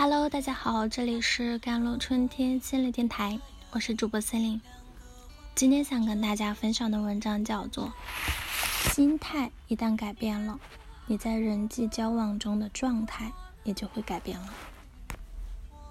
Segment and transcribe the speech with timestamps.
[0.00, 3.36] Hello，大家好，这里是甘露春天心理电台，
[3.72, 4.62] 我是主播森林。
[5.56, 7.92] 今天想跟大家分享的文章叫做
[8.94, 10.60] 《心态一旦改变了，
[11.06, 13.32] 你在人际交往中的状态
[13.64, 14.54] 也就会改变了》。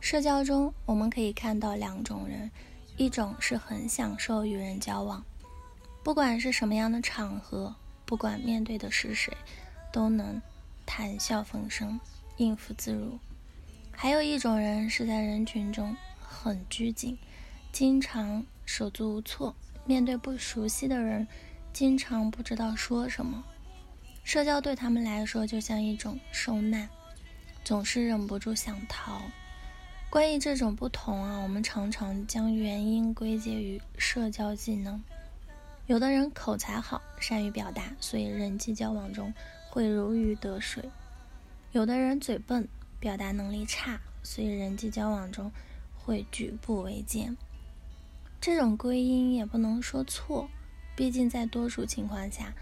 [0.00, 2.50] 社交中，我们可以看到两种人，
[2.96, 5.24] 一种是很享受与人交往，
[6.02, 7.72] 不管是什么样的场合，
[8.04, 9.32] 不管面对的是谁，
[9.92, 10.42] 都能
[10.84, 12.00] 谈笑风生，
[12.38, 13.16] 应付自如。
[13.94, 17.16] 还有一种人是在人群中很拘谨，
[17.70, 21.26] 经常手足无措，面对不熟悉的人，
[21.72, 23.44] 经常不知道说什么。
[24.24, 26.88] 社交对他们来说就像一种受难，
[27.64, 29.22] 总是忍不住想逃。
[30.10, 35.02] 关于这种不同啊，我们常常将原因归结于社交技能。
[35.86, 39.32] 有的人口才好，善于表达，所以人际交往中
[39.70, 40.82] 会如鱼得水；
[41.70, 42.68] 有的人嘴笨。
[43.02, 45.50] 表达能力差，所以人际交往中
[45.98, 47.36] 会举步维艰。
[48.40, 50.48] 这种归因也不能说错，
[50.94, 52.54] 毕竟在多数情况下，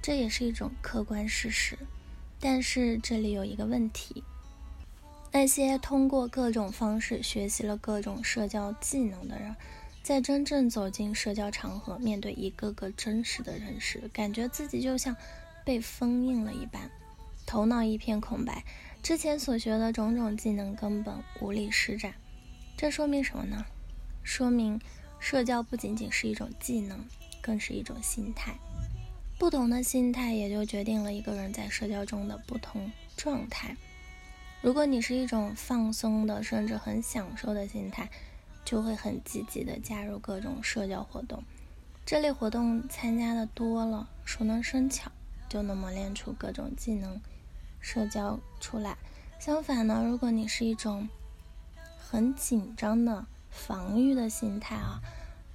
[0.00, 1.78] 这也是一种客观事实。
[2.40, 4.24] 但是这里有一个问题：
[5.30, 9.54] 那些通过各种方式学习了各种社交技能的人，
[10.02, 15.14] 在真正走进社交场合，面对一个个真实的人时，感觉自己就像
[15.66, 16.90] 被封印了一般，
[17.44, 18.64] 头脑一片空白。
[19.02, 22.14] 之前所学的种种技能根本无力施展，
[22.76, 23.66] 这说明什么呢？
[24.22, 24.80] 说明
[25.18, 27.04] 社交不仅仅是一种技能，
[27.40, 28.54] 更是一种心态。
[29.40, 33.76] 不同的心态也就决定了一个人在社交中的不同状态。
[34.60, 38.08] 如果你是一种放松的，甚至很享受的心态，
[38.64, 41.42] 就会很积极的加入各种社交活动。
[42.06, 45.10] 这类活动参加的多了，熟能生巧，
[45.48, 47.20] 就能磨练出各种技能。
[47.82, 48.96] 社交出来，
[49.40, 51.08] 相反呢，如果你是一种
[51.98, 55.00] 很紧张的防御的心态啊，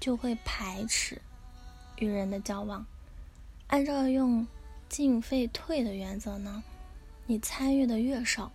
[0.00, 1.22] 就会排斥
[1.98, 2.84] 与人的交往。
[3.68, 4.46] 按照用
[4.88, 6.62] 进废退的原则呢，
[7.26, 8.50] 你参与的越少，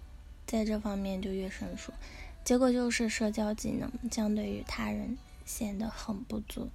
[0.45, 1.93] 在这方面就越生疏，
[2.43, 6.69] 结果就是社交技能相对于他人显得很不足。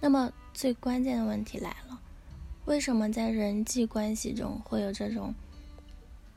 [0.00, 2.00] 那么最关键的问题来了，
[2.64, 5.34] 为什么在人际关系中会有这种？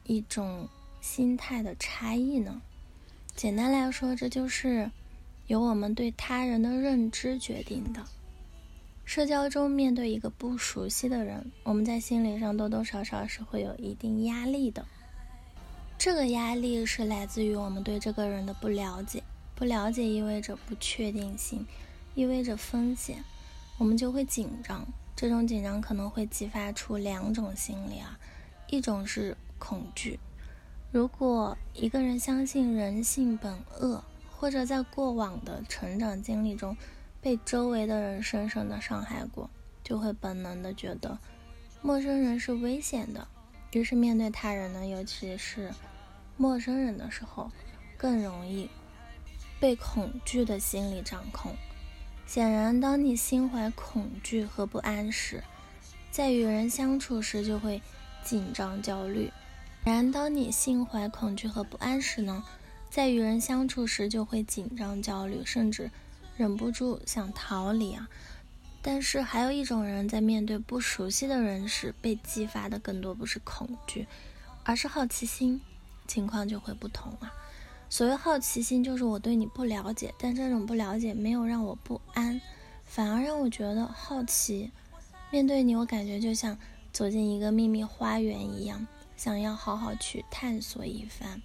[0.06, 0.68] 一种
[1.02, 2.62] 心态的差异呢？
[3.36, 4.90] 简单来说，这就是
[5.48, 8.04] 由我们对他人的认知决定的。
[9.04, 14.86] 社交中面对一个不熟悉的人，我们在心理上多多少少是会有一定压力的。
[15.98, 19.22] 这个压力是来自于我们对这个人的不了解，
[19.56, 21.66] 不了解意味着不确定性，
[22.16, 23.24] 意味着风险，
[23.78, 24.86] 我们就会紧张。
[25.16, 28.20] 这种紧张可能会激发出两种心理啊，
[28.70, 29.36] 一种是。
[29.58, 30.20] 恐惧。
[30.92, 36.76] 如果一个人相信人性本恶，或者在过往的成长经历中
[37.22, 39.50] 被周围的人深深的伤害过，
[39.82, 41.18] 就会本能的觉得
[41.82, 43.28] 陌生人是危险的。
[43.72, 45.72] 于是面对他人呢，尤其是
[46.38, 47.50] 陌生人的时候，
[47.98, 48.70] 更容易
[49.60, 51.56] 被恐惧的心理掌控。
[52.28, 55.44] 显然，当你心怀恐惧和不安时，
[56.12, 57.82] 在与人相处时就会
[58.26, 59.32] 紧张焦虑。
[59.86, 62.44] 然而，当你心怀恐惧和不安时呢，
[62.90, 65.92] 在与人相处时就会紧张、焦虑，甚至
[66.36, 68.10] 忍不住想逃离啊。
[68.82, 74.08] 但是，还有一种人在面对不熟悉的人时，被激发的更多不是恐惧，
[74.64, 75.62] 而是好奇心，
[76.08, 77.32] 情况就会不同了。
[77.90, 82.42] 所谓好奇心，就是我对你不了解，但这种不了解没有让我不安，
[82.84, 84.72] 反而让我觉得好奇。
[85.32, 86.58] 面对你，我感觉就像
[86.96, 88.88] 走进一个秘密花园一样。
[89.18, 91.42] 想要好好去探索一番。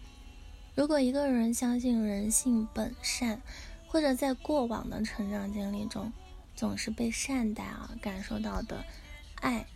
[0.76, 3.40] 如果一个人相信人性本善，
[3.88, 6.12] 或者在过往的成长经历中
[6.54, 8.84] 总是被善待啊，感受到的
[9.40, 9.66] 爱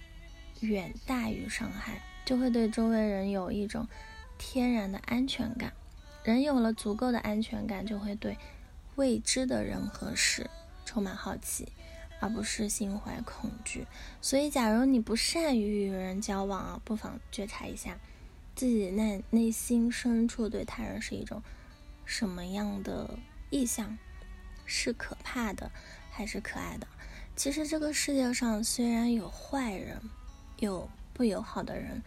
[0.61, 3.88] 远大于伤害，就会对周围人有一种
[4.38, 5.73] 天然的安全感。
[6.23, 8.38] 人有了足够的安全感，就会对
[8.94, 10.49] 未知的人和事
[10.85, 11.69] 充满好奇。
[12.25, 13.87] 而不是心怀恐惧，
[14.23, 17.99] 所以，假如你不善于与人交往啊，不妨觉察一下
[18.56, 21.43] 自己内内心深处对他人是一种
[22.06, 23.19] 什么样的
[23.50, 23.99] 意向，
[24.65, 25.71] 是可怕的
[26.11, 26.87] 还是可爱的？
[27.37, 30.00] 其实这个世界上虽然有坏人，
[30.56, 32.03] 有不友好的人，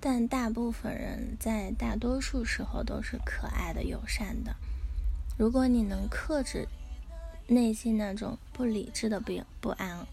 [0.00, 4.56] 但大部分人在大多数时候都是可爱的、友善的。
[5.38, 6.66] 如果你能克制。
[7.50, 10.06] 内心那种不理智的不不安，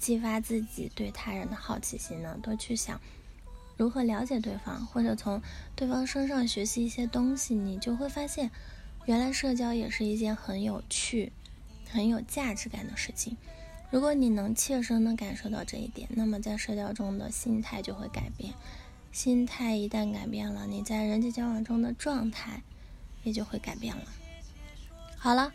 [0.00, 2.36] 激发自己对他人的好奇心呢？
[2.42, 3.00] 多去想，
[3.76, 5.40] 如何了解对方，或者从
[5.76, 8.50] 对方身上学习一些东西，你就会发现，
[9.04, 11.30] 原来社交也是一件很有趣、
[11.88, 13.36] 很有价值感的事情。
[13.92, 18.52] 如果你能切身的感受到这一点，那么在社交中的心态就会改变。
[19.12, 22.64] 心态一旦改变了，你在人际交往中的状态
[23.22, 24.02] 也就会改变了。
[25.16, 25.54] 好了，